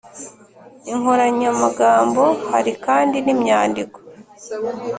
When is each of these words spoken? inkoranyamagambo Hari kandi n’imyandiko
inkoranyamagambo 0.91 2.23
Hari 2.51 2.71
kandi 2.85 3.17
n’imyandiko 3.25 3.97